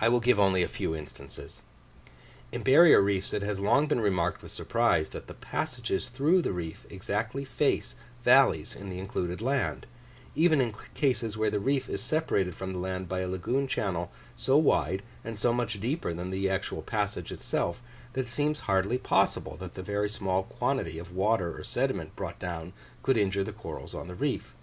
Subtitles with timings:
[0.00, 1.62] I will give only a few instances.
[2.50, 6.50] In barrier reefs it has long been remarked with surprise, that the passages through the
[6.50, 9.86] reef exactly face valleys in the included land,
[10.34, 14.10] even in cases where the reef is separated from the land by a lagoon channel
[14.34, 17.80] so wide and so much deeper than the actual passage itself,
[18.14, 22.40] that it seems hardly possible that the very small quantity of water or sediment brought
[22.40, 22.72] down
[23.04, 24.56] could injure the corals on the reef.